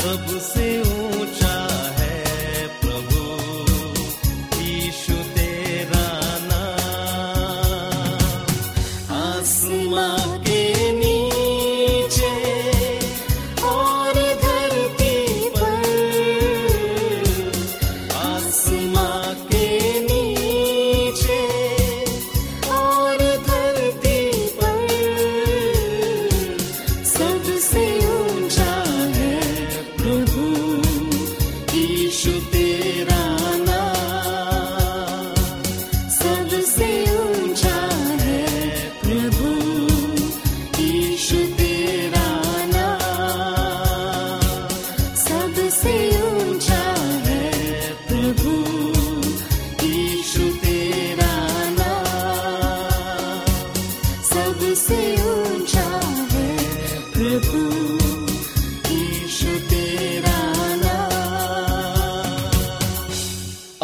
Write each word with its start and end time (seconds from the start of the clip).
सबसे 0.00 0.66
ऊँचा 0.80 1.49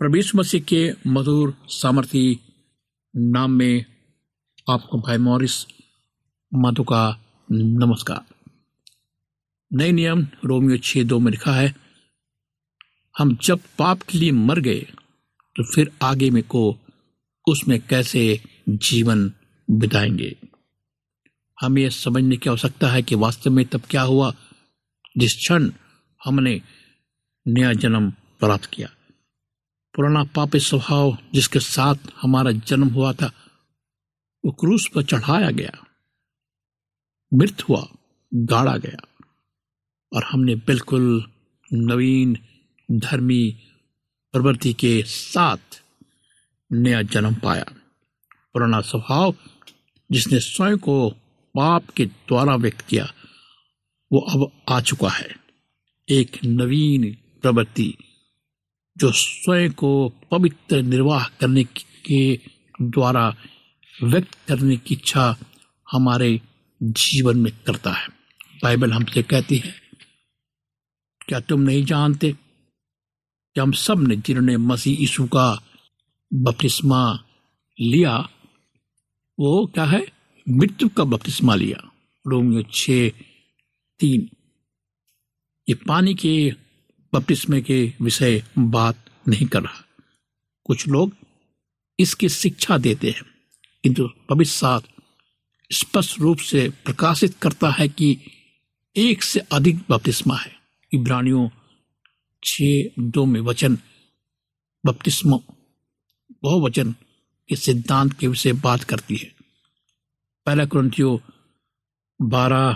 प्रवेश 0.00 0.34
मसीह 0.34 0.60
के 0.60 0.92
मधुर 1.06 1.52
सामर्थी 1.68 2.40
नाम 3.16 3.50
में 3.50 3.84
आपको 4.70 4.98
भाई 4.98 5.16
मॉरिस 5.16 5.54
माधो 6.52 6.82
का 6.82 7.00
नमस्कार। 7.52 8.24
नए 9.70 9.92
नियम 9.92 10.22
रोमियो 10.44 10.78
छह 10.78 11.02
दो 11.02 11.18
में 11.18 11.30
लिखा 11.30 11.52
है, 11.52 11.74
हम 13.18 13.36
जब 13.36 13.60
पाप 13.78 14.02
के 14.02 14.18
लिए 14.18 14.30
मर 14.32 14.60
गए 14.60 14.80
तो 15.56 15.64
फिर 15.74 15.90
आगे 16.02 16.30
में 16.30 16.42
को 16.42 16.62
उसमें 17.46 17.78
कैसे 17.80 18.22
जीवन 18.68 19.32
बिताएँगे? 19.68 20.36
हमें 21.58 21.82
यह 21.82 21.88
समझने 21.88 22.36
की 22.36 22.50
आवश्यकता 22.50 22.88
है 22.88 23.02
कि 23.02 23.14
वास्तव 23.14 23.50
में 23.50 23.64
तब 23.64 23.82
क्या 23.90 24.02
हुआ, 24.02 24.32
जिस 25.18 25.34
क्षण 25.34 25.70
हमने 26.24 26.60
नया 27.46 27.72
जन्म 27.72 28.10
प्राप्त 28.10 28.64
किया। 28.64 28.88
पुराना 30.00 30.24
पापी 30.24 30.60
स्वभाव 30.60 31.18
जिसके 31.34 31.60
साथ 31.60 31.94
हमारा 32.22 32.50
जन्म 32.50 32.88
हुआ 32.88 33.12
था, 33.12 33.32
वो 34.44 34.52
क्रूस 34.52 34.88
पर 34.94 35.02
चढ़ाया 35.02 35.50
गया। 35.50 35.86
मृत 37.34 37.68
हुआ, 37.68 37.88
गाड़ा 38.34 38.76
गया, 38.76 39.24
और 40.12 40.24
हमने 40.24 40.54
बिल्कुल 40.54 41.32
नवीन, 41.72 42.38
धर्मी 42.92 43.58
प्रवृत्ति 44.32 44.72
के 44.72 45.02
साथ 45.02 45.82
नया 46.72 47.02
जन्म 47.02 47.34
पाया। 47.34 47.64
पुराना 48.52 48.80
स्वभाव 48.80 49.34
जिसने 50.12 50.40
स्वयं 50.40 50.78
को 50.78 51.10
पाप 51.54 51.90
के 51.90 52.06
द्वारा 52.06 52.56
व्यक्त 52.56 52.80
किया, 52.80 53.12
वो 54.12 54.20
अब 54.20 54.62
आ 54.68 54.80
चुका 54.80 55.08
है। 55.08 55.36
एक 56.08 56.44
नवीन 56.44 57.16
प्रवृत्ति 57.42 57.94
जो 59.00 59.12
स्वयं 59.12 59.72
को 59.72 60.08
पवित्र 60.30 60.82
निर्वाह 60.82 61.28
करने 61.28 61.64
के 62.06 62.40
द्वारा 62.82 63.36
व्यक्त 64.02 64.38
करने 64.48 64.76
की 64.76 64.94
इच्छा 64.94 65.36
हमारे 65.92 66.40
जीवन 66.82 67.36
में 67.36 67.52
करता 67.66 67.92
है। 67.92 68.08
बाइबल 68.62 68.92
हमसे 68.92 69.22
कहती 69.22 69.56
है, 69.56 69.74
क्या 71.28 71.40
तुम 71.40 71.60
नहीं 71.60 71.84
जानते 71.84 72.32
कि 73.54 73.60
हम 73.60 73.72
सबने 73.72 74.16
जिन्होंने 74.16 74.56
मसीह 74.56 75.00
यीशु 75.00 75.26
का 75.26 75.62
बपतिस्मा 76.34 77.24
लिया, 77.80 78.28
वो 79.40 79.66
क्या 79.66 79.84
है? 79.84 80.06
मृत्यु 80.48 80.88
का 80.88 81.04
बपतिस्मा 81.04 81.54
लिया। 81.54 81.90
रोमियो 82.26 82.62
छ, 82.62 82.90
तीन। 84.00 84.30
ये 85.68 85.74
पानी 85.74 86.14
के 86.14 86.54
बपतिस्मे 87.12 87.60
के 87.62 87.92
विषय 88.02 88.42
बात 88.58 89.04
नहीं 89.28 89.46
कर 89.46 89.62
रहा। 89.62 89.84
कुछ 90.66 90.86
लोग 90.88 91.16
इसकी 91.98 92.28
शिक्षा 92.28 92.78
देते 92.78 93.10
हैं, 93.10 93.24
किंतु 93.84 94.08
पवित्र 94.28 94.50
शास्त्र 94.50 95.02
स्पष्ट 95.70 96.18
रूप 96.20 96.38
से 96.38 96.68
प्रकाशित 96.84 97.34
करता 97.42 97.70
है 97.70 97.88
कि 97.88 98.16
एक 98.96 99.22
से 99.22 99.40
अधिक 99.52 99.78
बपतिस्मा 99.90 100.36
है। 100.36 100.52
इब्रानियों 100.92 101.48
छ 102.42 102.62
दो 102.98 103.24
में 103.24 103.40
वचन, 103.40 103.78
बपतिस्मा, 104.84 105.36
बहुवचन 106.42 106.92
के 107.48 107.56
सिद्धांत 107.56 108.12
के 108.12 108.28
विषय 108.28 108.52
बात 108.52 108.84
करती 108.84 109.16
है। 109.16 109.32
पहला 110.46 110.64
क्रंथियो 110.64 111.20
बारह 112.20 112.72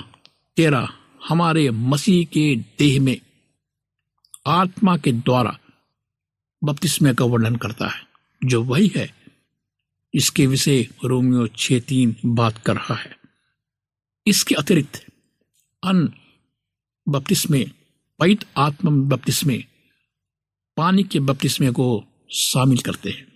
तेरह, 0.56 0.88
हमारे 1.28 1.70
मसीह 1.70 2.24
के 2.24 2.54
देह 2.78 3.00
में 3.00 3.18
आत्मा 4.46 4.96
के 4.96 5.12
द्वारा 5.12 5.58
बपतिस्मे 6.64 7.14
का 7.14 7.24
वर्णन 7.24 7.56
करता 7.56 7.88
है, 7.88 8.06
जो 8.44 8.64
वही 8.64 8.92
है, 8.96 9.14
इसके 10.14 10.46
विषय 10.46 10.82
रोमियो 11.04 11.46
छ 11.46 11.72
तीन 11.72 12.16
बात 12.24 12.58
कर 12.58 12.76
रहा 12.76 12.94
है। 12.94 13.16
इसके 14.26 14.54
अतिरिक्त 14.54 15.06
अन 15.84 16.14
बपतिस्मे 17.08 17.64
पवित 18.18 18.44
आत्मा 18.56 18.90
बपतिस्मे, 18.90 19.64
पानी 20.76 21.02
के 21.02 21.20
बपतिस्मे 21.20 21.70
को 21.70 22.04
शामिल 22.32 22.78
करते 22.78 23.10
हैं। 23.10 23.32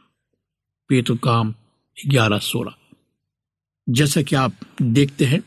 पेतु 0.88 1.16
काम 1.16 1.54
ग्यारह 2.06 2.38
सोलह। 2.38 2.74
जैसा 3.88 4.22
कि 4.22 4.36
आप 4.36 4.52
देखते 4.82 5.24
हैं, 5.24 5.42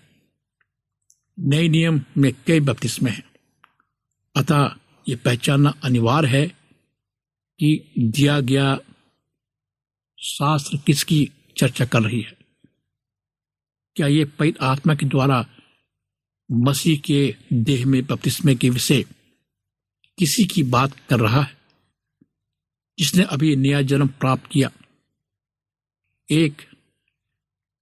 नए 1.39 1.67
नियम 1.67 2.01
में 2.17 2.33
कई 2.47 2.59
बपतिस्मे 2.59 3.11
हैं। 3.11 3.23
अतः 4.35 4.75
ये 5.09 5.15
पहचानना 5.15 5.69
अनिवार्य 5.83 6.27
है 6.27 6.47
कि 7.59 7.93
दिया 7.97 8.39
गया 8.39 8.79
शास्त्र 10.19 10.77
किसकी 10.77 11.31
चर्चा 11.57 11.85
कर 11.85 12.01
रही 12.01 12.21
है? 12.21 12.37
क्या 13.95 14.07
ये 14.07 14.25
पवित्र 14.25 14.65
आत्मा 14.65 14.95
के 14.95 15.05
द्वारा 15.05 15.49
मसीह 16.51 16.99
के 16.99 17.35
देह 17.53 17.85
में 17.85 18.05
बपतिस्मे 18.05 18.55
के 18.55 18.69
विषय 18.69 19.03
किसी 20.19 20.45
की 20.45 20.63
बात 20.63 20.99
कर 21.09 21.19
रहा 21.19 21.41
है? 21.41 21.57
जिसने 22.99 23.23
अभी 23.23 23.55
नया 23.55 23.81
जन्म 23.81 24.07
प्राप्त 24.07 24.43
किया। 24.51 24.71
एक, 26.31 26.61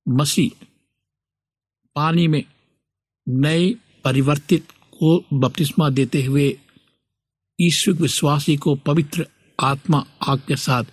मसीह 0.09 0.65
पानी 1.95 2.27
में 2.27 2.43
नए 3.29 3.75
परिवर्तित 4.03 4.71
को 4.71 5.25
बपतिस्मा 5.33 5.89
देते 5.89 6.23
हुए 6.23 6.59
ईश्वर 7.61 7.93
विश्वासी 7.93 8.57
को 8.57 8.75
पवित्र 8.75 9.27
आत्मा 9.59 10.05
आग 10.27 10.39
के 10.39 10.55
साथ 10.55 10.83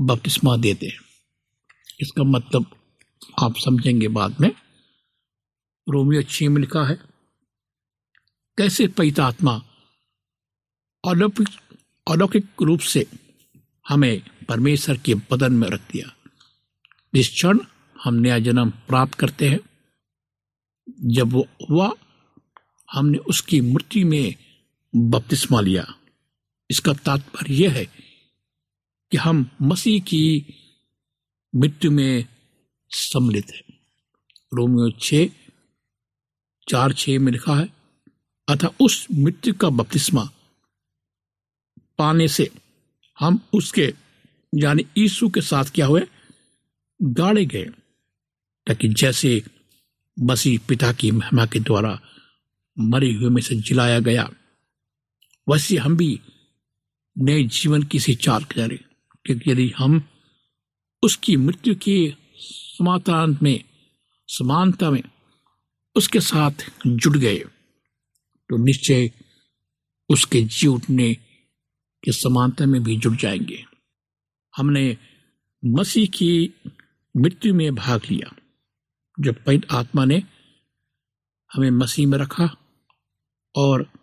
बपतिस्मा 0.00 0.56
देते 0.56 0.86
हैं। 0.86 1.00
इसका 2.00 2.22
मतलब 2.22 2.66
आप 3.42 3.54
समझेंगे 3.56 4.08
बाद 4.08 4.36
में। 4.40 4.50
रोमियो 5.88 6.22
छ 6.22 6.42
में 6.42 6.60
लिखा 6.60 6.88
है, 6.88 7.00
कैसे 8.58 8.88
पवित्र 8.88 9.22
आत्मा 9.22 9.62
अलौकिक 11.08 11.48
अलौकिक 12.10 12.46
रूप 12.62 12.80
से 12.80 13.06
हमें 13.88 14.22
परमेश्वर 14.48 14.96
के 14.96 15.14
बदन 15.14 15.52
में 15.52 15.68
रख 15.68 15.80
दिया। 15.92 16.16
जिस 17.14 17.28
क्षण 17.28 17.58
हम 18.04 18.14
नया 18.14 18.38
जन्म 18.38 18.70
प्राप्त 18.70 19.14
करते 19.14 19.48
हैं, 19.48 19.60
जब 21.14 21.32
वो 21.32 21.48
हुआ 21.70 21.94
हमने 22.92 23.18
उसकी 23.18 23.60
मृत्यु 23.60 24.06
में 24.06 24.34
बपतिस्मा 24.96 25.60
लिया। 25.60 25.94
इसका 26.70 26.92
तात्पर्य 26.92 27.54
यह 27.54 27.72
है 27.72 27.84
कि 29.10 29.16
हम 29.16 29.50
मसीह 29.62 30.00
की 30.00 30.54
मृत्यु 31.56 31.90
में 31.90 32.26
सम्मिलित 32.90 33.46
है। 33.48 33.64
रोमियो 34.54 34.90
छ 34.90 35.32
चार 36.68 36.92
छ 36.92 37.08
में 37.08 37.32
लिखा 37.32 37.54
है, 37.56 37.68
अतः 38.48 38.68
उस 38.80 39.06
मृत्यु 39.12 39.54
का 39.54 39.68
बपतिस्मा 39.68 40.30
पाने 41.98 42.28
से 42.28 42.50
हम 43.18 43.40
उसके, 43.52 43.94
यानी 44.54 44.86
यीशु 44.98 45.28
के 45.28 45.40
साथ 45.40 45.64
क्या 45.64 45.86
हुए? 45.86 46.02
गाड़े 47.02 47.46
गए। 47.46 47.66
ताकि 48.66 48.88
जैसे 48.88 49.42
मसीह 50.20 50.58
पिता 50.68 50.92
की 50.92 51.10
महिमा 51.10 51.46
के 51.46 51.60
द्वारा 51.60 52.00
मरे 52.78 53.12
हुए 53.12 53.30
में 53.30 53.42
से 53.42 53.54
जिलाया 53.54 54.00
गया 54.00 54.30
वैसे 55.48 55.76
हम 55.76 55.96
भी 55.96 56.20
नए 57.18 57.44
जीवन 57.44 57.82
की 57.82 58.00
सी 58.00 58.14
चाल 58.14 58.44
करें 58.44 58.78
क्योंकि 59.24 59.50
यदि 59.50 59.72
हम 59.78 60.08
उसकी 61.02 61.36
मृत्यु 61.36 61.74
के 61.74 62.14
समातांत 62.40 63.42
में, 63.42 63.64
समानता 64.26 64.90
में 64.90 65.02
उसके 65.96 66.20
साथ 66.20 66.50
जुड़ 66.86 67.18
गए 67.18 67.38
तो 68.48 68.64
निश्चय 68.64 69.10
उसके 70.08 70.42
जी 70.42 70.66
उठने 70.66 71.14
के 72.04 72.12
समानता 72.12 72.66
में 72.66 72.82
भी 72.82 72.96
जुड़ 72.96 73.16
जाएँगे। 73.16 73.64
हमने 74.56 74.98
मसीह 75.64 76.06
की 76.06 76.54
मृत्यु 77.16 77.54
में 77.54 77.74
भाग 77.74 78.00
लिया 78.10 78.36
जब 79.20 79.44
पैद 79.44 79.66
आत्मा 79.70 80.04
ने 80.04 80.22
हमें 81.52 81.70
मसीह 81.70 82.06
में 82.06 82.18
रखा 82.18 82.56
और 83.56 83.99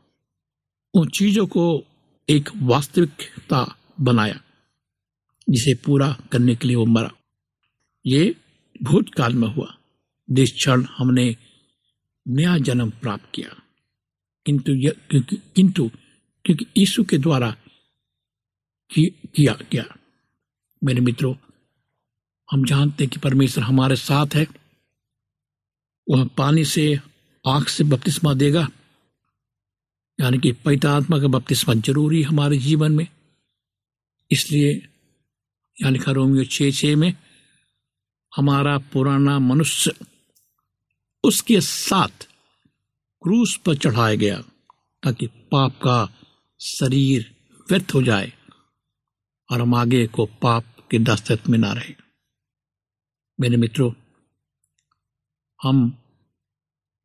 उन 0.93 1.09
चीज़ों 1.09 1.47
को 1.47 1.85
एक 2.29 2.49
वास्तविकता 2.55 3.77
बनाया 4.01 4.41
जिसे 5.49 5.75
पूरा 5.75 6.17
करने 6.31 6.55
के 6.55 6.67
लिए 6.67 6.75
वो 6.75 6.85
मरा। 6.85 7.11
ये 8.05 8.35
भूतकाल 8.83 9.33
में 9.33 9.47
हुआ। 9.47 9.77
जिस 10.31 10.53
क्षण 10.53 10.83
हमने 10.97 11.37
नया 12.27 12.57
जन्म 12.57 12.89
प्राप्त 12.89 13.25
किया 13.35 13.61
किंतु 14.45 14.73
किंतु 15.55 15.91
क्योंकि 16.45 16.65
यीशु 16.77 17.03
के 17.03 17.17
द्वारा 17.17 17.51
कि, 18.93 19.15
किया 19.35 19.57
गया 19.71 19.97
मेरे 20.83 21.01
मित्रों 21.01 21.35
हम 22.51 22.65
जानते 22.65 23.03
हैं 23.03 23.13
कि 23.13 23.19
परमेश्वर 23.19 23.63
हमारे 23.63 23.95
साथ 23.95 24.27
है। 24.35 24.47
वह 26.09 26.29
पानी 26.37 26.65
से 26.65 26.99
आँख 27.47 27.69
से 27.69 27.83
बपतिस्मा 27.83 28.33
देगा। 28.33 28.67
यानी 30.21 30.37
कि 30.37 30.51
पवित्र 30.51 30.87
आत्मा 30.87 31.19
का 31.19 31.27
बपतिस्मा 31.27 31.73
ज़रूरी 31.73 32.23
हमारे 32.23 32.57
जीवन 32.57 32.91
में। 32.91 33.07
इसलिए, 34.31 34.73
यानी 35.81 35.97
लिखा 35.97 36.11
रोमियो 36.11 36.45
छ 36.45 36.75
छ 36.75 36.85
में, 36.85 37.13
हमारा 38.35 38.77
पुराना 38.77 39.39
मनुष्य, 39.39 39.93
उसके 41.23 41.61
साथ 41.61 42.27
क्रूस 43.21 43.57
पर 43.57 43.75
चढ़ाया 43.75 44.15
गया, 44.15 44.41
ताकि 45.03 45.27
पाप 45.27 45.71
का 45.71 46.09
शरीर 46.61 47.35
व्यर्थ 47.69 47.91
हो 47.93 48.03
जाए 48.03 48.33
और 49.51 49.61
हम 49.61 49.75
आगे 49.75 50.07
को 50.07 50.25
पाप 50.25 50.87
के 50.91 50.99
दस्तक 50.99 51.39
में 51.49 51.57
ना 51.57 51.73
रहे। 51.73 51.95
मेरे 53.39 53.57
मित्रों, 53.57 53.91
हम, 55.63 55.97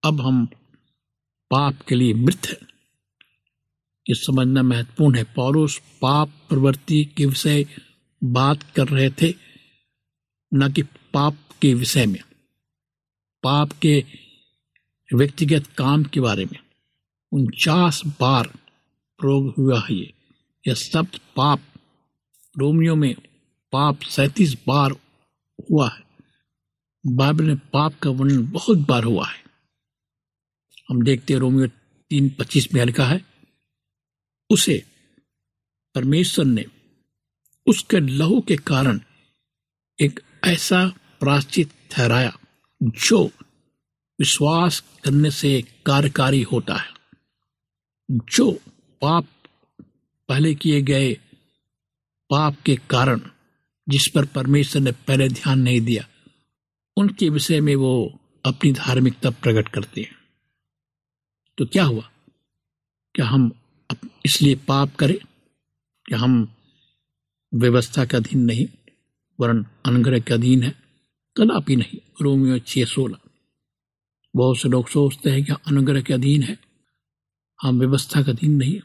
अब 0.05 0.21
हम 0.21 0.47
पाप 1.51 1.83
के 1.89 1.95
लिए 1.95 2.15
मृत 2.15 2.47
हैं। 2.47 2.72
ये 4.09 4.15
समझना 4.15 4.63
महत्वपूर्ण 4.63 5.17
है। 5.17 5.25
पौरुष 5.25 5.79
पाप 5.79 6.29
प्रवृत्ति 6.49 7.05
के 7.05 7.27
विषय 7.27 7.67
बात 8.25 8.63
कर 8.63 8.89
रहे 8.89 9.11
थे, 9.11 9.35
न 10.55 10.73
कि 10.73 10.83
पाप 10.83 11.37
के 11.63 11.75
विषय 11.75 12.07
में। 12.07 12.21
पाप 13.43 13.73
के 13.73 14.05
व्यक्तिगत 15.15 15.67
काम 15.67 16.05
के 16.05 16.21
बारे 16.21 16.45
में। 16.45 16.59
उनचास 17.33 18.03
बार 18.07 18.47
प्रयोग 19.19 19.55
हुआ 19.59 19.81
है 19.81 19.95
ये। 19.95 20.13
यह 20.69 20.75
शब्द 20.75 21.21
पाप, 21.37 21.61
रोमियो 22.59 22.97
में 22.97 23.15
पाप 23.73 24.03
सैतीस 24.03 24.57
बार 24.67 24.91
हुआ 25.71 25.91
है। 25.91 26.03
बाइबल 27.07 27.45
में 27.45 27.57
पाप 27.57 27.99
का 27.99 28.11
वर्णन 28.11 28.51
बहुत 28.51 28.79
बार 28.79 29.05
हुआ 29.05 29.27
है। 29.27 29.43
हम 30.91 31.03
देखते 31.03 31.33
हैं 31.33 31.41
रोमियो 31.41 31.67
तीन 32.11 32.29
पच्चीस 32.29 32.75
में 32.75 32.85
लिखा 32.85 33.07
है 33.07 33.32
उसे 34.53 34.85
परमेश्वर 35.95 36.45
ने 36.45 36.65
उसके 37.67 38.01
लहू 38.01 38.41
के 38.41 38.57
कारण 38.57 39.01
एक 40.01 40.21
ऐसा 40.45 40.89
प्राश्चित 41.21 41.71
ठहराया, 41.91 42.39
जो 42.83 43.27
विश्वास 44.21 44.81
करने 45.05 45.31
से 45.31 45.63
कार्यकारी 45.87 46.43
होता 46.43 46.75
है। 46.75 46.91
जो 48.11 48.53
पाप 49.01 49.27
पहले 50.29 50.55
किए 50.55 50.83
गए 50.83 51.15
पाप 52.31 52.57
के 52.67 52.77
कारण, 52.77 53.21
जिस 53.89 54.09
पर 54.09 54.25
परमेश्वर 54.27 54.83
ने 54.83 54.93
पहले 54.93 55.29
ध्यान 55.29 55.59
नहीं 55.59 55.81
दिया, 55.81 56.09
उनके 56.97 57.29
विषय 57.29 57.61
में 57.61 57.77
वो 57.77 58.19
अपनी 58.47 58.73
धार्मिकता 58.73 59.31
प्रकट 59.31 59.69
करते 59.69 60.01
हैं। 60.01 60.17
तो 61.59 61.67
क्या 61.67 61.85
हुआ? 61.85 62.11
क्या 63.15 63.27
हम 63.27 63.53
इसलिए 64.27 64.55
पाप 64.55 64.95
करें 64.95 65.19
कि 66.07 66.15
हम 66.15 66.55
व्यवस्था 67.55 68.05
के 68.05 68.17
अधीन 68.17 68.43
नहीं, 68.43 68.67
वरन 69.41 69.67
अनुग्रह 69.87 70.21
के 70.21 70.35
अधीन 70.35 70.63
है। 70.63 70.83
कदापि 71.37 71.77
नहीं, 71.77 71.99
रोमियो 72.23 72.59
छह 72.59 72.85
सोलह। 72.85 73.17
बहुत 74.37 74.59
से 74.59 74.69
लोग 74.69 74.89
सोचते 74.89 75.31
हैं 75.31 75.45
कि 75.45 75.53
अनुग्रह 75.53 76.03
के 76.03 76.15
अधीन 76.15 76.43
है। 76.43 76.59
हम 77.63 77.79
व्यवस्था 77.79 78.23
का 78.23 78.33
अधीन 78.33 78.51
नहीं 78.51 78.75
है। 78.75 78.83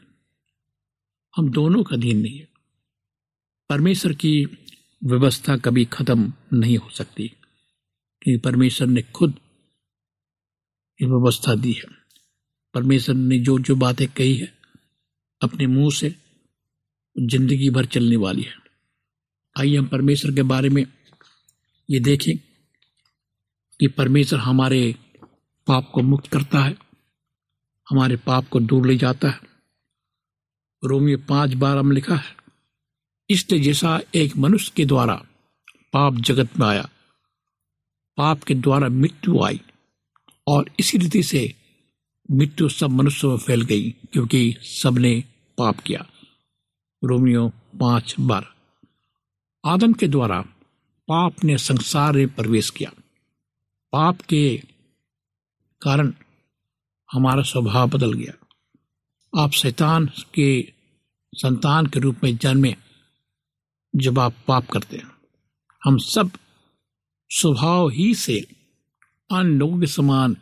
हम 1.36 1.50
दोनों 1.50 1.84
का 1.84 1.96
अधीन 1.96 2.20
नहीं 2.20 2.38
है। 2.38 2.48
परमेश्वर 3.68 4.12
की 4.12 4.46
व्यवस्था 5.04 5.56
कभी 5.56 5.84
खत्म 5.84 6.32
नहीं 6.52 6.78
हो 6.78 6.90
सकती 6.90 7.28
क्योंकि 8.22 8.38
परमेश्वर 8.38 8.86
ने 8.86 9.02
खुद 9.02 9.34
ये 11.02 11.08
व्यवस्था 11.08 11.54
दी 11.54 11.72
है। 11.72 11.84
परमेश्वर 12.74 13.14
ने 13.14 13.38
जो 13.38 13.58
जो 13.58 13.76
बातें 13.76 14.08
कही 14.08 14.36
है 14.36 14.57
अपने 15.40 15.66
मुँह 15.66 15.90
से 15.90 16.14
ज़िंदगी 17.16 17.68
भर 17.70 17.84
चलने 17.86 18.16
वाली 18.16 18.42
है। 18.42 18.54
आइए 19.56 19.76
हम 19.76 19.86
परमेश्वर 19.86 20.34
के 20.34 20.42
बारे 20.44 20.68
में 20.68 20.84
ये 21.88 22.00
देखें 22.00 22.36
कि 23.80 23.86
परमेश्वर 23.88 24.38
हमारे 24.38 24.94
पाप 25.66 25.90
को 25.94 26.02
मुक्त 26.02 26.26
करता 26.26 26.58
है, 26.58 26.76
हमारे 27.86 28.16
पाप 28.16 28.48
को 28.48 28.60
दूर 28.60 28.86
ले 28.86 28.96
जाता 28.96 29.28
है। 29.28 29.40
रोमियो 30.82 31.18
पाँच 31.18 31.54
बारह 31.54 31.82
में 31.82 31.94
लिखा 31.94 32.16
है 32.16 32.36
इसलिए 33.30 33.60
जैसा 33.60 34.00
एक 34.14 34.36
मनुष्य 34.36 34.72
के 34.76 34.84
द्वारा 34.86 35.14
पाप 35.92 36.14
जगत 36.20 36.58
में 36.58 36.66
आया, 36.66 36.88
पाप 38.18 38.42
के 38.42 38.54
द्वारा 38.54 38.88
मृत्यु 38.88 39.42
आई 39.44 39.60
और 40.46 40.70
इसी 40.80 40.98
रीति 40.98 41.22
से 41.22 41.42
मृत्यु 42.30 42.68
सब 42.68 42.90
मनुष्यों 42.90 43.30
में 43.30 43.38
फैल 43.38 43.62
गई, 43.62 43.90
क्योंकि 43.90 44.56
सबने 44.62 45.24
पाप 45.58 45.80
किया। 45.80 46.06
रोमियो 47.04 47.48
पाँच 47.80 48.14
बार। 48.20 48.54
आदम 49.66 49.92
के 49.92 50.08
द्वारा 50.08 50.40
पाप 51.08 51.44
ने 51.44 51.58
संसार 51.58 52.12
में 52.12 52.34
प्रवेश 52.34 52.70
किया। 52.70 52.90
पाप 53.92 54.20
के 54.20 54.62
कारण 55.82 56.12
हमारा 57.12 57.42
स्वभाव 57.42 57.88
बदल 57.88 58.12
गया। 58.12 58.46
आप 59.42 59.50
शैतान 59.50 60.10
के, 60.34 60.72
संतान 61.34 61.86
के 61.86 62.00
रूप 62.00 62.16
में 62.24 62.36
जन्मे 62.36 62.76
जब 63.96 64.18
आप 64.18 64.34
पाप 64.48 64.66
करते 64.68 64.96
हैं। 64.96 65.12
हम 65.84 65.98
सब 65.98 66.30
स्वभाव 67.28 67.88
ही 67.88 68.14
से 68.14 68.46
अन्य 69.32 69.58
लोगों 69.58 69.80
के 69.80 69.86
समान 69.86 70.34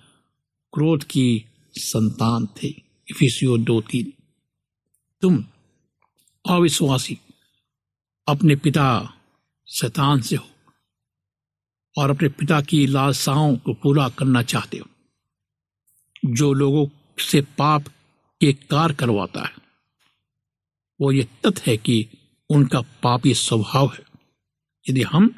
क्रोध 0.73 1.05
की 1.05 1.45
संतान 1.79 2.47
थे, 2.47 2.69
इफिसियो 3.11 3.57
दो 3.59 3.81
तीन 3.81 4.13
तुम 5.23 5.45
अविश्वासी, 6.45 7.19
अपने 8.29 8.57
पिता 8.57 9.15
शैतान 9.69 10.21
से 10.21 10.37
हो 10.37 10.49
और 11.99 12.11
अपने 12.11 12.29
पिता 12.29 12.61
की 12.61 12.87
लालसाओं 12.87 13.57
को 13.57 13.75
पूरा 13.75 14.09
करना 14.09 14.43
चाहते 14.43 14.79
हो, 14.79 14.87
जो 16.25 16.53
लोगों 16.53 16.87
से 17.19 17.41
पाप 17.59 17.85
के 18.41 18.53
कार 18.53 18.93
करवाता 18.93 19.41
है। 19.41 19.55
वो 21.01 21.13
ये 21.13 21.29
तथ्य 21.47 21.71
है 21.71 21.77
कि 21.77 22.07
उनका 22.51 22.81
पापी 22.81 23.35
स्वभाव 23.35 23.93
है। 23.95 24.05
यदि 24.89 25.03
हम 25.03 25.35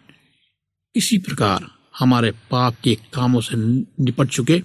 इसी 0.96 1.18
प्रकार 1.18 1.70
हमारे 1.98 2.30
पाप 2.30 2.74
के 2.84 2.94
कामों 3.14 3.40
से 3.40 3.56
निपट 4.02 4.28
चुके 4.28 4.62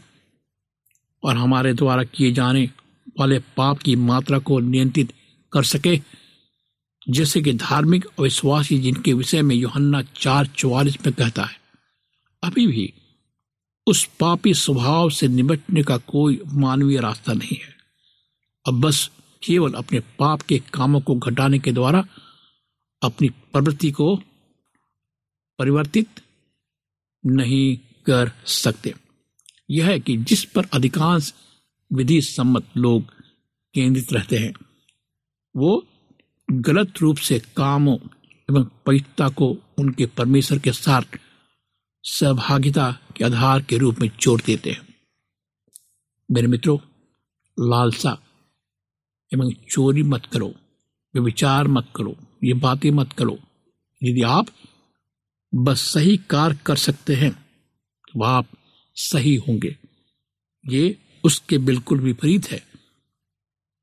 और 1.24 1.38
हमारे 1.38 1.74
द्वारा 1.74 2.04
किए 2.04 2.32
जाने 2.32 2.70
वाले 3.20 3.40
पाप 3.40 3.78
की 3.78 3.96
मात्रा 3.96 4.40
को 4.40 4.60
नियंत्रित 4.60 5.14
कर 5.52 5.64
सके। 5.64 6.02
जैसे 7.10 7.42
कि 7.42 7.54
धार्मिक 7.54 8.06
और 8.06 8.24
विश्वासी 8.24 8.80
जिनके 8.80 9.14
विषय 9.14 9.42
में 9.42 9.56
योहन्ना 9.56 10.02
चार 10.02 10.46
चौवालीस 10.46 11.06
में 11.06 11.16
कहता 11.16 11.44
है, 11.44 11.58
अभी 12.44 12.68
भी 12.68 12.94
उस 13.88 14.10
पापी 14.20 14.54
स्वभाव 14.54 15.10
से 15.10 15.28
निपटने 15.28 15.84
का 15.84 15.98
कोई 15.98 16.42
मानवीय 16.46 17.00
रास्ता 17.00 17.34
नहीं 17.34 17.58
है। 17.58 17.76
अब 18.68 18.82
बस 18.82 19.12
केवल 19.44 19.74
अपने 19.74 20.00
पाप 20.00 20.42
के 20.42 20.62
कामों 20.74 21.02
को 21.02 21.16
घटाने 21.16 21.60
के 21.60 21.72
द्वारा 21.72 22.06
अपनी 23.04 23.30
प्रवृत्ति 23.30 23.92
को 23.92 24.16
परिवर्तित 25.60 26.08
नहीं 27.26 27.78
कर 28.06 28.32
सकते। 28.46 28.94
यह 29.70 29.88
है 29.88 30.00
कि 30.00 30.18
जिस 30.18 30.44
पर 30.46 30.66
अधिकांश 30.74 31.34
विधि 31.94 32.22
सम्मत 32.22 32.70
लोग 32.78 33.04
केंद्रित 33.74 34.14
रहते 34.14 34.38
हैं, 34.38 34.54
वो 35.56 35.88
गलत 36.52 36.94
रूप 37.02 37.18
से 37.18 37.40
कामों 37.40 37.98
एवं 38.50 38.64
पवित्रता 38.86 39.30
को 39.30 39.58
उनके 39.78 40.06
परमेश्वर 40.06 40.60
के 40.60 40.72
साथ 40.72 41.02
सहभागिता 42.04 42.92
के 43.18 43.26
आधार 43.26 43.62
के 43.62 43.78
रूप 43.78 44.00
में 44.00 44.10
जोड़ 44.22 44.42
देते 44.42 44.72
हैं। 44.72 44.96
मेरे 46.32 46.48
मित्रों, 46.48 46.78
लालसा 47.60 48.18
एवं 49.34 49.52
चोरी 49.72 50.04
मत 50.04 50.26
करो 50.26 50.54
विचार 51.16 51.68
मत 51.68 51.88
करो, 51.96 52.16
ये 52.44 52.54
बातें 52.54 52.92
मत 52.92 53.14
करो। 53.14 53.38
यदि 54.04 54.22
आप 54.22 54.48
बस 55.56 55.80
सही 55.80 56.18
कार्य 56.18 56.60
कर 56.66 56.76
सकते 56.76 57.16
हैं 57.16 57.32
तो 58.08 58.24
आप 58.24 58.48
सही 58.96 59.36
होंगे। 59.36 59.78
ये 60.68 60.98
उसके 61.24 61.58
बिल्कुल 61.58 62.00
विपरीत 62.00 62.52
है, 62.52 62.68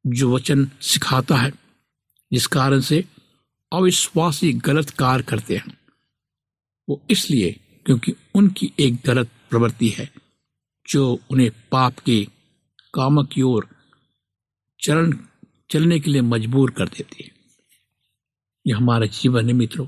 जो 0.06 0.34
वचन 0.34 0.70
सिखाता 0.80 1.36
है, 1.36 1.50
जिस 2.32 2.46
कारण 2.46 2.80
से 2.80 3.04
अविश्वासी 3.72 4.52
गलत 4.52 4.90
कार्य 4.90 5.22
करते 5.22 5.56
हैं। 5.56 5.78
वो 6.88 7.02
इसलिए 7.10 7.60
क्योंकि 7.86 8.14
उनकी 8.34 8.72
एक 8.80 8.96
गलत 9.06 9.28
प्रवृत्ति 9.50 9.88
है, 9.88 10.12
जो 10.88 11.20
उन्हें 11.30 11.50
पाप 11.72 11.98
के 11.98 12.26
काम 12.94 13.26
की 13.26 13.42
ओर 13.42 13.68
चरण 14.80 15.18
चलने 15.70 16.00
के 16.00 16.10
लिए 16.10 16.20
मजबूर 16.20 16.70
कर 16.70 16.88
देती 16.88 17.24
है। 17.24 17.30
यह 18.66 18.76
हमारा 18.76 19.06
जीवन 19.06 19.46
है 19.46 19.52
मित्रों। 19.52 19.86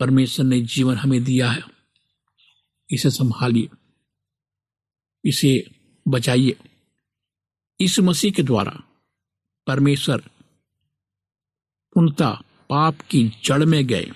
परमेश्वर 0.00 0.46
ने 0.46 0.60
जीवन 0.60 0.94
हमें 0.94 1.24
दिया 1.24 1.50
है। 1.50 1.75
इसे 2.90 3.10
संभालिए, 3.10 3.68
इसे 5.24 5.70
बचाइए। 6.08 6.56
इस 7.80 7.98
मसीह 7.98 8.32
के 8.32 8.42
द्वारा 8.42 8.82
परमेश्वर 9.66 10.18
पूर्णता 11.94 12.42
पाप 12.70 13.00
की 13.00 13.32
जड़ 13.44 13.64
में 13.64 13.86
गए। 13.86 14.10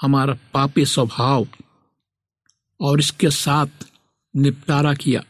हमारा 0.00 0.38
पापी 0.54 0.86
स्वभाव 0.86 1.48
और 2.80 3.00
इसके 3.00 3.30
साथ 3.30 3.66
निपटारा 4.36 4.94
किया। 4.94 5.24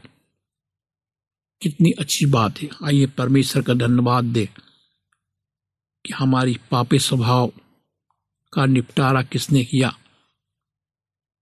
कितनी 1.62 1.90
अच्छी 1.90 2.26
बात 2.26 2.58
है। 2.58 2.68
आइए 2.84 3.06
परमेश्वर 3.06 3.62
का 3.62 3.74
धन्यवाद 3.74 4.24
दे 4.24 4.46
कि 6.06 6.12
हमारी 6.12 6.58
पापी 6.70 6.98
स्वभाव 6.98 7.52
का 8.52 8.66
निपटारा 8.66 9.22
किसने 9.22 9.64
किया। 9.64 9.98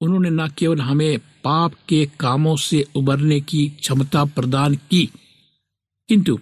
उन्होंने 0.00 0.30
न 0.30 0.48
केवल 0.48 0.80
हमें 0.80 1.18
पाप 1.44 1.74
के 1.88 2.04
कामों 2.20 2.56
से 2.56 2.84
उबरने 2.96 3.40
की 3.40 3.68
क्षमता 3.70 4.24
प्रदान 4.24 4.74
की, 4.90 5.04
किंतु 6.08 6.38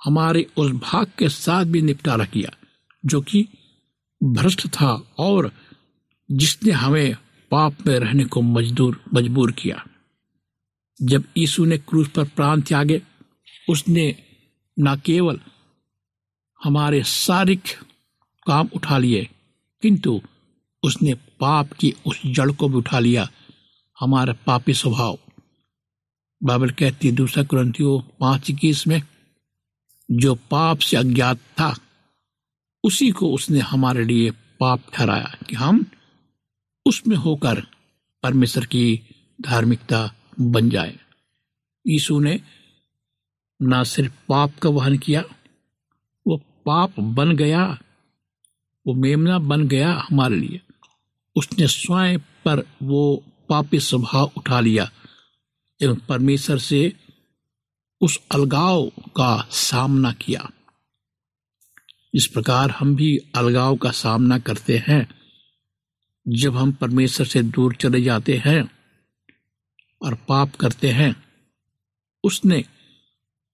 हमारे 0.00 0.46
उस 0.56 0.70
भाग 0.72 1.06
के 1.18 1.28
साथ 1.28 1.64
भी 1.64 1.82
निपटारा 1.82 2.24
किया, 2.24 2.50
जो 3.04 3.20
कि 3.20 3.46
भ्रष्ट 4.20 4.66
था 4.68 4.92
और 5.18 5.50
जिसने 6.30 6.72
हमें 6.72 7.16
पाप 7.50 7.86
में 7.86 7.98
रहने 7.98 8.24
को 8.24 8.42
मजदूर, 8.42 9.00
मजबूर 9.14 9.52
किया। 9.52 9.84
जब 11.00 11.24
यीशु 11.36 11.64
ने 11.64 11.78
क्रूस 11.78 12.08
पर 12.08 12.24
प्राण 12.26 12.60
त्यागे, 12.60 13.00
उसने 13.68 14.14
न 14.76 14.96
केवल 14.96 15.40
हमारे 16.60 17.02
सारिक 17.02 17.62
काम 18.46 18.68
उठा 18.74 18.98
लिए, 18.98 19.28
किंतु 19.82 20.20
उसने 20.82 21.14
पाप 21.14 21.72
की 21.72 21.94
उस 22.06 22.22
जड़ 22.26 22.52
को 22.52 22.68
भी 22.68 22.74
उठा 22.74 22.98
लिया। 22.98 23.28
हमारा 24.00 24.32
पापी 24.46 24.74
स्वभाव। 24.74 25.18
बाइबल 26.42 26.70
कहती 26.70 27.08
है, 27.08 27.14
दूसरा 27.14 27.42
क्रंथियो 27.42 27.98
पाँच 28.20 28.50
इक्कीस 28.50 28.86
में, 28.86 29.02
जो 30.10 30.34
पाप 30.34 30.78
से 30.78 30.96
अज्ञात 30.96 31.36
था, 31.36 31.76
उसी 32.84 33.10
को 33.10 33.34
उसने 33.34 33.58
हमारे 33.58 34.04
लिए 34.04 34.30
पाप 34.30 34.80
ठहराया 34.92 35.36
कि 35.48 35.56
हम 35.56 35.86
उसमें 36.86 37.16
होकर 37.16 37.66
परमेश्वर 38.22 38.64
की 38.64 39.02
धार्मिकता 39.40 40.14
बन 40.40 40.70
जाए। 40.70 40.98
यीशु 41.86 42.20
ने 42.20 42.40
ना 43.62 43.84
सिर्फ़ 43.84 44.12
पाप 44.28 44.54
का 44.54 44.68
वहन 44.68 44.98
किया, 44.98 45.24
वो 46.26 46.36
पाप 46.36 47.00
बन 47.00 47.36
गया, 47.36 47.78
वो 48.86 48.94
मेमना 48.94 49.38
बन 49.38 49.68
गया 49.68 50.06
हमारे 50.10 50.36
लिए। 50.36 50.60
उसने 51.36 51.66
स्वयं 51.66 52.18
पर 52.18 52.66
वो 52.82 53.24
पापी 53.48 53.80
स्वभाव 53.80 54.32
उठा 54.36 54.60
लिया। 54.60 54.90
एवं 55.82 55.96
परमेश्वर 55.96 56.58
से 56.58 56.92
उस 58.00 58.20
अलगाव 58.30 58.86
का 58.88 59.48
सामना 59.50 60.12
किया। 60.12 60.50
इस 62.14 62.26
प्रकार 62.26 62.70
हम 62.70 62.96
भी 62.96 63.16
अलगाव 63.16 63.76
का 63.76 63.90
सामना 63.90 64.38
करते 64.38 64.84
हैं। 64.88 65.08
जब 66.28 66.56
हम 66.56 66.72
परमेश्वर 66.72 67.26
से 67.26 67.42
दूर 67.42 67.74
चले 67.74 68.02
जाते 68.02 68.36
हैं 68.36 68.70
और 70.02 70.14
पाप 70.14 70.56
करते 70.56 70.90
हैं, 70.90 71.24
उसने 72.24 72.64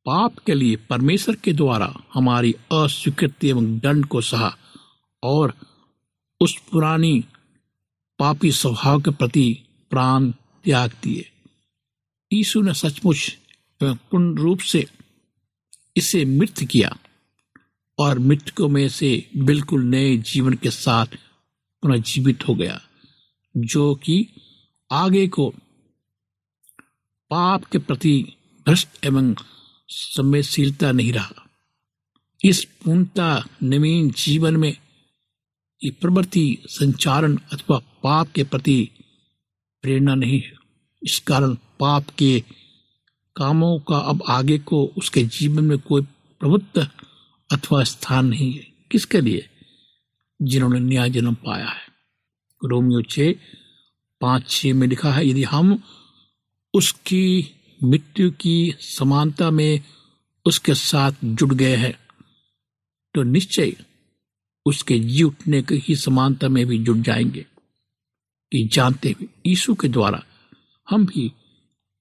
पाप 0.06 0.38
के 0.38 0.54
लिए 0.54 0.76
परमेश्वर 0.76 1.34
के 1.34 1.52
द्वारा 1.52 1.94
हमारी 2.14 2.52
अस्वीकृति 2.52 3.48
एवं 3.48 3.78
दंड 3.78 4.06
को 4.06 4.20
सहा 4.20 4.56
और 5.22 5.54
उस 6.40 6.56
पुरानी 6.72 7.24
पापी 8.18 8.50
स्वभाव 8.52 9.00
के 9.00 9.10
प्रति 9.10 9.46
प्राण 9.90 10.30
त्याग 10.64 10.92
दिए। 11.02 11.30
यीशु 12.32 12.60
ने 12.60 12.74
सचमुच 12.74 13.36
पूर्ण 13.80 14.34
रूप 14.34 14.60
से 14.60 14.86
इसे 15.96 16.24
मृत्यु 16.24 16.68
किया 16.68 16.96
और 17.98 18.18
मृतकों 18.18 18.68
में 18.68 18.88
से 18.88 19.10
बिल्कुल 19.36 19.84
नए 19.84 20.16
जीवन 20.16 20.54
के 20.54 20.70
साथ 20.70 21.06
पुनर्जीवित 21.82 22.48
हो 22.48 22.54
गया, 22.54 22.80
जो 23.56 23.94
कि 23.94 24.26
आगे 24.90 25.26
को 25.28 25.48
पाप 27.30 27.64
के 27.64 27.78
प्रति 27.78 28.32
भ्रष्ट 28.66 28.88
एवं 29.04 29.34
संवेदनशीलता 29.88 30.92
नहीं 30.92 31.12
रहा। 31.12 31.46
इस 32.44 32.64
पूर्णता 32.84 33.44
नवीन 33.62 34.10
जीवन 34.10 34.56
में 34.56 34.76
ये 35.84 35.90
प्रवृत्ति 35.90 36.58
संचारण 36.66 37.36
अथवा 37.36 37.78
पाप 37.78 38.32
के 38.32 38.44
प्रति 38.44 38.90
प्रेरणा 39.82 40.14
नहीं 40.14 40.40
है। 40.40 40.52
इस 41.02 41.18
कारण 41.18 41.54
पाप 41.54 42.10
के 42.10 42.44
कामों 43.36 43.78
का 43.78 43.98
अब 43.98 44.22
आगे 44.28 44.58
को 44.58 44.86
उसके 44.86 45.22
जीवन 45.22 45.64
में 45.64 45.78
कोई 45.78 46.02
प्रभुत्व 46.40 46.88
अथवा 47.52 47.84
स्थान 47.84 48.26
नहीं 48.26 48.52
है। 48.52 48.66
किसके 48.90 49.20
लिए? 49.20 49.48
जिन्होंने 50.42 50.80
न्याय 50.80 51.10
जन्म 51.10 51.34
पाया 51.34 51.68
है। 51.68 51.86
रोमियो 52.64 53.02
छ, 53.02 53.36
पाँच, 54.20 54.50
छ 54.50 54.66
में 54.66 54.86
लिखा 54.86 55.12
है, 55.12 55.28
यदि 55.28 55.42
हम 55.42 55.82
उसकी 56.74 57.52
मृत्यु 57.84 58.30
की 58.30 58.74
समानता 58.80 59.50
में 59.50 59.80
उसके 60.46 60.74
साथ 60.74 61.12
जुड़ 61.24 61.54
गए 61.54 61.76
हैं 61.76 61.98
तो 63.14 63.22
निश्चय 63.22 63.76
उसके 64.66 64.98
जी 64.98 65.22
उठने 65.22 65.62
की 65.62 65.74
ही 65.74 65.96
समानता 65.96 66.48
में 66.48 66.66
भी 66.66 66.78
जुट 66.78 66.96
जाएँगे। 66.96 67.46
कि 68.52 68.68
जानते 68.72 69.10
हुए 69.10 69.28
यीशु 69.46 69.74
के 69.74 69.88
द्वारा 69.88 70.24
हम 70.90 71.06
भी 71.06 71.32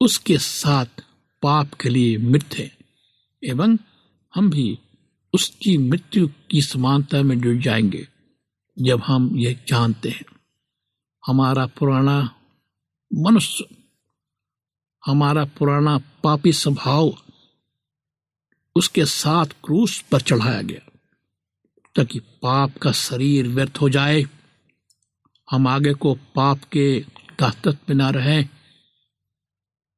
उसके 0.02 0.38
साथ 0.38 0.86
पाप 1.42 1.74
के 1.74 1.90
लिए 1.90 2.18
मृत 2.18 2.50
हैं 2.54 2.78
एवं 3.44 3.78
हम 4.36 4.50
भी 4.50 4.80
उसकी 5.34 5.78
मृत्यु 5.78 6.28
की 6.52 6.62
समानता 6.62 7.22
में 7.22 7.42
जुट 7.42 7.60
जाएँगे 7.60 8.08
जब 8.80 9.02
हम 9.02 9.38
यह 9.38 9.64
जानते 9.68 10.10
हैं। 10.10 10.26
हमारा 11.28 11.66
पुराना 11.66 12.36
मनुष्य, 13.14 13.66
हमारा 15.06 15.46
पुराना 15.46 15.98
पापी 15.98 16.54
स्वभाव 16.54 17.18
उसके 18.76 19.06
साथ 19.06 19.46
क्रूस 19.46 20.02
पर 20.02 20.22
चढ़ाया 20.22 20.62
गया। 20.62 20.85
ताकि 21.96 22.20
पाप 22.20 22.78
का 22.78 22.92
शरीर 22.92 23.48
व्यर्थ 23.48 23.78
हो 23.82 23.90
जाए, 23.90 24.24
हम 25.52 25.68
आगे 25.68 25.94
को 25.94 26.14
पाप 26.36 26.64
के 26.64 27.06
ताकत 27.40 27.80
में 27.90 27.96
ना 27.96 28.10
रहें, 28.10 28.50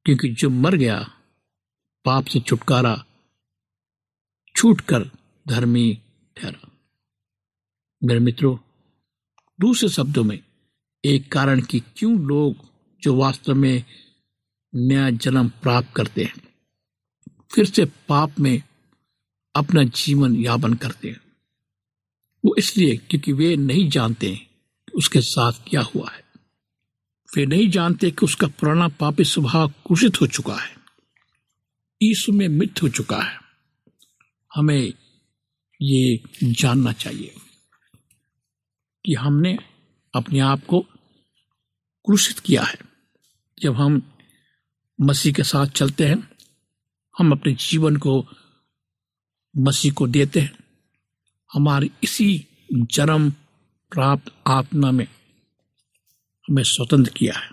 क्योंकि 0.06 0.30
जो 0.30 0.50
मर 0.50 0.76
गया, 0.76 1.12
पाप 2.06 2.26
से 2.26 2.40
छुटकारा 2.40 3.06
छूट 4.56 4.82
कर 4.82 5.10
धर्मी 5.48 6.02
ठहरा। 6.38 6.70
मेरे 8.04 8.20
मित्रों, 8.20 8.58
दूसरे 9.60 9.90
शब्दों 9.90 10.24
में, 10.24 10.40
एक 11.04 11.32
कारण 11.32 11.62
कि 11.62 11.80
क्यों 11.80 12.20
लोग 12.20 12.66
जो 13.02 13.16
वास्तव 13.16 13.56
में 13.56 13.84
नया 14.76 15.10
जन्म 15.10 15.50
प्राप्त 15.50 15.94
करते 15.96 16.24
हैं, 16.24 16.42
फिर 17.52 17.66
से 17.66 17.86
पाप 17.86 18.40
में 18.40 18.62
अपना 19.56 19.84
जीवन 19.84 20.36
यापन 20.36 20.74
करते 20.74 21.10
हैं। 21.10 21.27
वो 22.48 22.54
इसलिए 22.58 22.96
क्योंकि 22.98 23.32
वे 23.34 23.56
नहीं 23.56 23.88
जानते 23.90 24.36
कि 24.36 24.92
उसके 24.96 25.22
साथ 25.22 25.54
क्या 25.68 25.82
हुआ 25.82 26.10
है। 26.12 26.24
वे 27.30 27.46
नहीं 27.46 27.70
जानते 27.70 28.12
कि 28.12 28.26
उसका 28.26 28.48
पुराना 28.50 28.88
पापी 28.88 29.24
स्वभाव 29.24 29.72
कुषित 29.86 30.22
हो 30.22 30.28
चुका 30.28 30.56
है, 30.56 30.76
यीशु 32.02 32.32
में 32.32 32.48
मृत्यु 32.48 32.88
हो 32.88 32.90
चुका 32.90 33.18
है। 33.18 33.40
हमें 34.56 34.94
ये 35.82 36.20
जानना 36.44 36.92
चाहिए 36.94 37.34
कि 39.06 39.14
हमने 39.14 39.58
अपने 40.14 40.40
आप 40.40 40.66
को 40.66 40.80
क्रूसित 40.80 42.40
किया 42.40 42.64
है। 42.64 42.80
जब 43.62 43.76
हम 43.76 44.02
मसीह 45.00 45.34
के 45.34 45.44
साथ 45.44 45.68
चलते 45.68 46.08
हैं, 46.08 46.30
हम 47.18 47.32
अपने 47.32 47.54
जीवन 47.54 47.98
को 47.98 48.26
मसीह 49.58 49.94
को 49.94 50.08
देते 50.08 50.40
हैं 50.40 50.66
हमारी 51.54 51.92
इसी 52.04 52.48
जन्म 52.74 53.32
प्राप्त 53.92 54.36
आत्मा 54.48 54.92
में 54.92 55.08
हमें 56.50 56.64
स्वतंत्र 56.64 57.12
किया 57.12 57.40
है। 57.40 57.50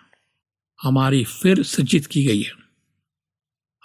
हमारी 0.82 1.24
फिर 1.24 1.62
सृजित 1.62 2.06
की 2.06 2.24
गई 2.24 2.42
है। 2.42 2.52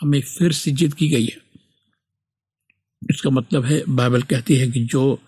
हमें 0.02 0.22
फिर 0.22 0.54
सृजित 0.54 0.94
की 0.94 1.10
गई 1.10 1.26
है। 1.26 1.42
इसका 3.10 3.30
मतलब 3.30 3.66
है, 3.66 3.84
बाइबल 3.90 4.22
कहती 4.22 4.56
है 4.56 4.72
कि 4.72 4.86
जो 4.86 5.20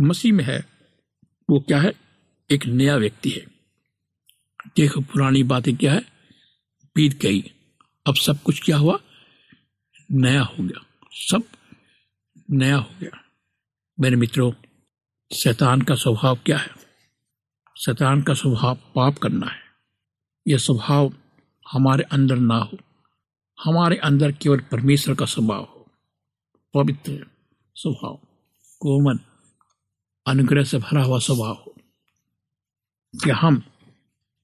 मसीह 0.00 0.32
में 0.32 0.44
है, 0.44 0.66
वो 1.50 1.60
क्या 1.60 1.80
है? 1.80 1.92
एक 2.50 2.66
नया 2.66 2.96
व्यक्ति 2.96 3.30
है। 3.30 3.46
देखो, 4.76 5.00
पुरानी 5.00 5.42
बातें 5.42 5.76
क्या 5.76 5.92
है? 5.92 6.04
बीत 6.96 7.20
गई। 7.20 7.40
अब 8.06 8.14
सब 8.14 8.42
कुछ 8.42 8.62
क्या 8.64 8.76
हुआ? 8.76 8.98
नया 10.12 10.42
हो 10.42 10.64
गया। 10.64 10.86
सब 11.12 11.42
नया 12.50 12.76
हो 12.76 12.90
गया। 13.00 13.23
मेरे 14.00 14.16
मित्रों, 14.16 14.52
शैतान 15.36 15.82
का 15.82 15.94
स्वभाव 15.94 16.36
क्या 16.36 16.58
है? 16.58 16.70
शैतान 17.78 18.22
का 18.22 18.34
स्वभाव 18.34 18.74
पाप 18.74 19.18
करना 19.18 19.46
है। 19.46 19.60
यह 20.48 20.58
स्वभाव 20.58 21.12
हमारे 21.72 22.02
अंदर 22.02 22.36
ना 22.36 22.56
हो। 22.56 22.78
हमारे 23.64 23.96
अंदर 23.96 24.32
केवल 24.32 24.60
परमेश्वर 24.60 25.14
का 25.14 25.24
स्वभाव 25.24 25.60
हो। 25.60 25.90
पवित्र 26.74 27.26
स्वभाव, 27.74 28.16
कोमल, 28.80 29.18
अनुग्रह 30.26 30.64
से 30.64 30.78
भरा 30.78 31.02
हुआ 31.02 31.18
स्वभाव 31.18 31.54
हो। 31.54 31.74
कि 33.24 33.30
हम 33.30 33.62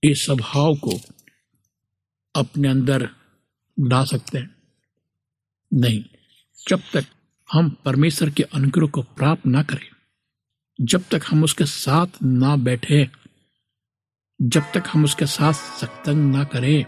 इस 0.04 0.24
स्वभाव 0.24 0.74
को 0.74 1.00
अपने 2.36 2.68
अंदर 2.68 3.10
ला 3.80 4.04
सकते 4.04 4.38
हैं। 4.38 4.56
नहीं, 5.74 6.04
जब 6.68 6.80
तक 6.94 7.04
हम 7.52 7.76
परमेश्वर 7.84 8.30
के 8.30 8.42
अनुग्रह 8.42 8.86
को 8.86 9.02
प्राप्त 9.02 9.46
ना 9.46 9.62
करें। 9.62 9.90
जब 10.80 11.02
तक 11.10 11.20
हम 11.30 11.44
उसके 11.44 11.64
साथ 11.64 12.06
ना 12.22 12.56
बैठे, 12.56 13.10
जब 14.42 14.60
तक 14.60 14.84
हम 14.92 15.04
उसके 15.04 15.26
साथ 15.26 15.52
सत्संग 15.52 16.34
ना 16.34 16.44
करें, 16.44 16.84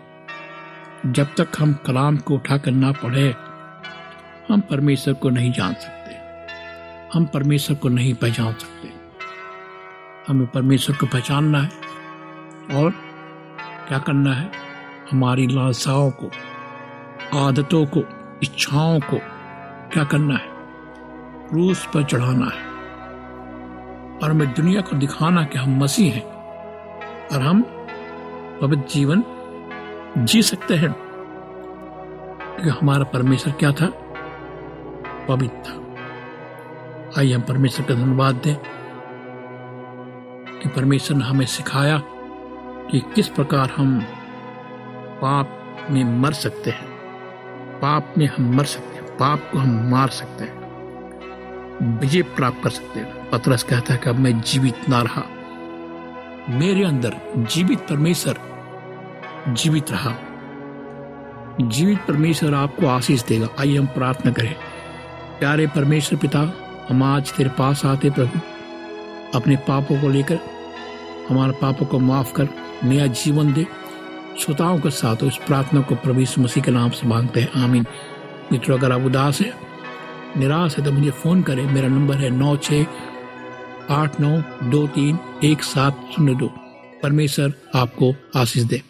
जब 1.13 1.25
तक 1.25 1.49
हम 1.59 1.75
कलाम 1.75 2.17
को 2.17 2.35
उठाकर 2.35 2.71
ना 2.71 2.93
पढ़े, 2.93 3.35
हम 4.53 4.61
परमेश्वर 4.61 5.15
को 5.15 5.31
नहीं 5.31 5.53
जान 5.53 5.75
सकते। 5.75 6.15
हम 7.15 7.27
परमेश्वर 7.27 7.77
को 7.77 7.89
नहीं 7.89 8.15
पहचान 8.15 8.55
सकते। 8.55 8.89
हमें 10.29 10.47
परमेश्वर 10.47 10.97
को 10.97 11.07
पहचानना 11.07 11.63
है 11.63 11.71
और 12.71 12.91
क्या 13.89 13.99
करना 13.99 14.35
है? 14.35 14.53
हमारी 15.11 15.47
लालसाओं 15.47 16.11
को, 16.11 16.31
आदतों 17.39 17.87
को, 17.87 18.01
इच्छाओं 18.43 19.01
को 19.01 19.19
क्या 19.93 20.05
करना 20.05 20.35
है? 20.35 20.52
क्रूस 21.53 21.87
पर 21.87 22.03
चढ़ाना 22.03 22.47
है। 22.47 22.73
और 24.19 24.31
हमें 24.31 24.55
दुनिया 24.55 24.81
को 24.81 24.97
दिखाना 24.97 25.45
कि 25.45 25.59
हम 25.59 25.79
मसीह 25.79 26.15
हैं 26.15 26.25
और 27.33 27.43
हम 27.43 27.63
पवित्र 28.61 28.89
जीवन 28.89 29.25
जी 30.19 30.43
सकते 30.43 30.75
हैं। 30.75 30.93
क्योंकि 32.43 32.69
हमारा 32.69 33.05
परमेश्वर 33.05 33.53
क्या 33.53 33.73
था? 33.73 33.87
पवित्र 35.29 35.57
था। 35.57 35.83
आइए 37.21 37.33
हम 37.33 37.43
परमेश्वर 37.43 37.87
का 37.87 37.95
धन्यवाद 37.95 38.35
दें 38.35 38.57
कि 40.59 40.69
परमेश्वर 40.69 41.17
ने 41.17 41.25
हमें 41.25 41.47
सिखाया 41.47 42.03
कि 42.91 43.03
किस 43.15 43.29
प्रकार 43.29 43.71
हम 43.77 44.01
पाप 45.23 45.77
में 45.91 46.05
मर 46.05 46.33
सकते 46.33 46.71
हैं। 46.71 46.89
पाप 47.81 48.15
में 48.19 48.27
हम 48.27 48.57
मर 48.57 48.65
सकते 48.65 48.95
हैं। 48.95 49.17
पाप 49.17 49.51
को 49.53 49.59
हम 49.59 49.91
मार 49.91 50.09
सकते 50.09 50.45
हैं। 50.45 50.62
विजय 51.83 52.23
प्राप्त 52.23 52.65
कर 52.65 52.71
सकते 52.71 53.01
हैं। 53.01 53.31
पतरस 53.31 53.63
कहता 53.63 53.95
है 53.95 54.01
कि 54.05 54.11
अब 54.11 54.19
मैं 54.19 54.41
जीवित 54.41 54.89
ना 54.89 55.03
रहा। 55.03 55.23
मेरे 56.49 56.85
अंदर 56.85 57.17
जीवित 57.37 57.79
परमेश्वर 57.79 58.53
जीवित 59.49 59.91
रहा। 59.91 60.15
जीवित 61.61 61.99
परमेश्वर 61.99 62.55
आपको 62.55 62.87
आशीष 62.87 63.23
देगा। 63.23 63.49
आइए 63.61 63.79
हम 63.79 63.87
प्रार्थना 63.87 64.33
करें। 64.33 64.55
प्यारे 65.39 65.67
परमेश्वर 65.67 66.19
पिता, 66.19 66.53
हम 66.89 67.03
आज 67.03 67.33
तेरे 67.33 67.51
पास 67.51 67.85
आते 67.85 68.11
प्रभु। 68.11 68.41
अपने 69.39 69.57
पापों 69.57 70.01
को 70.01 70.09
लेकर, 70.09 70.39
हमारे 71.29 71.53
पापों 71.53 71.87
को 71.87 71.99
माफ़ 71.99 72.33
कर, 72.33 72.49
नया 72.85 73.07
जीवन 73.07 73.53
दे। 73.53 73.67
श्रोताओं 74.41 74.81
के 74.81 74.91
साथ 74.91 75.17
इस 75.23 75.37
प्रार्थना 75.37 75.81
को 75.81 75.95
प्रभु 75.95 76.21
मसीह 76.21 76.63
के 76.63 76.71
नाम 76.71 76.91
से 76.91 77.07
मांगते 77.07 77.41
हैं। 77.41 77.65
आमीन। 77.65 77.87
मित्रों, 78.53 78.79
अगर 78.79 78.93
आप 78.93 79.01
उदास 79.01 79.41
है 79.41 79.72
निराश 80.37 80.79
है 80.79 80.85
तो 80.85 80.93
मुझे 80.93 81.11
फ़ोन 81.11 81.43
करें। 81.43 81.65
मेरा 81.67 81.89
नंबर 81.89 82.15
है 82.15 82.31
नौ 82.31 82.57
छः 82.57 82.85
आठ 83.91 84.21
नौ 84.21 84.31
दो 84.71 84.87
तीन 84.87 85.19
एक 85.45 85.63
सात 85.63 86.09
शून्य 86.17 86.35
दो। 86.35 86.51
परमेश्वर 87.03 87.53
आपको 87.75 88.15
आशीष 88.37 88.63
दे। 88.63 88.83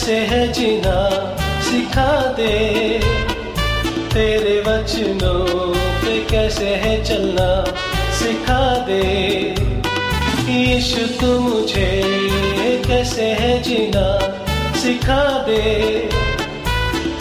कैसे 0.00 0.16
है 0.16 0.52
जीना? 0.52 1.10
सिखा 1.60 2.32
दे। 2.32 3.00
तेरे 4.14 4.60
वचनों 4.60 5.74
पे 5.76 6.24
कैसे 6.24 6.66
है 6.66 7.04
चलना? 7.04 7.64
सिखा 8.12 8.86
दे। 8.88 9.02
यीशु 10.52 11.20
तू 11.20 11.38
मुझे 11.38 12.02
कैसे 12.86 13.22
है 13.22 13.62
जीना? 13.62 14.18
सिखा 14.78 15.44
दे। 15.48 16.08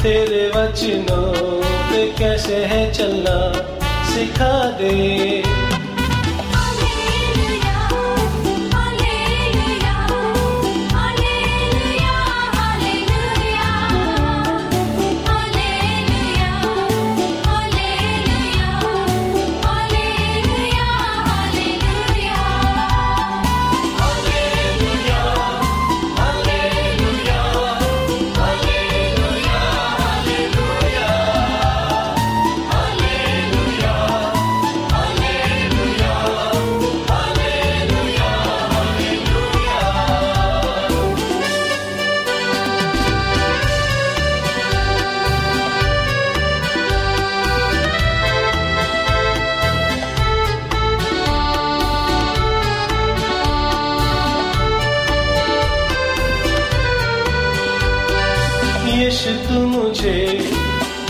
तेरे 0.03 0.47
वचनों 0.47 1.33
पे 1.61 2.11
कैसे 2.19 2.55
है 2.55 2.93
चलना? 2.93 3.51
सिखा 4.05 4.77
दे। 4.81 5.68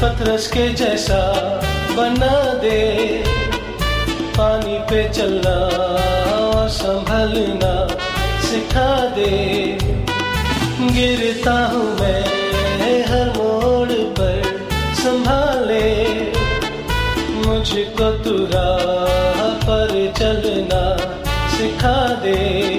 पतरस 0.01 0.47
के 0.47 0.67
जैसा 0.73 1.21
बना 1.95 2.35
दे। 2.53 2.79
पानी 4.37 4.77
पे 4.79 5.01
चलना 5.09 5.55
संभलना 6.67 7.73
सिखा 8.41 8.91
दे। 9.15 9.33
गिरता 10.95 11.53
हूँ 11.65 11.89
मैं 11.99 12.23
हर 13.07 13.29
मोड़ 13.37 13.91
पर 14.19 14.41
संभाले। 14.95 15.83
मुझको 17.35 18.11
तू 18.23 18.35
राह 18.55 19.43
पर 19.65 19.91
चलना 20.19 20.83
सिखा 21.57 21.97
दे। 22.23 22.78